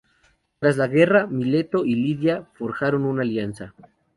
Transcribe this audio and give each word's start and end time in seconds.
Tras 0.57 0.77
la 0.77 0.87
guerra, 0.87 1.27
Mileto 1.27 1.85
y 1.85 1.93
Lidia 1.93 2.47
forjaron 2.55 3.05
una 3.05 3.21
alianza. 3.21 3.75